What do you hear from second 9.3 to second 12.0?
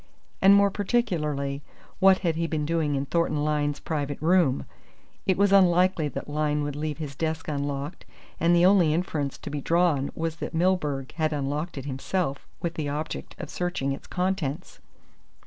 to be drawn was that Milburgh had unlocked it